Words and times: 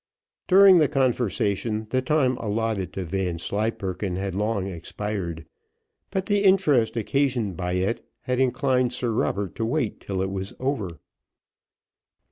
During 0.47 0.79
the 0.79 0.87
conversation, 0.87 1.85
the 1.91 2.01
time 2.01 2.35
allotted 2.37 2.91
to 2.93 3.03
Vanslyperken 3.03 4.15
had 4.15 4.33
long 4.33 4.65
expired, 4.65 5.45
but 6.09 6.25
the 6.25 6.43
interest 6.43 6.97
occasioned 6.97 7.55
by 7.55 7.73
it 7.73 8.03
had 8.21 8.39
inclined 8.39 8.93
Sir 8.93 9.11
Robert 9.11 9.53
to 9.57 9.63
wait 9.63 9.99
till 9.99 10.23
it 10.23 10.31
was 10.31 10.55
over. 10.59 10.99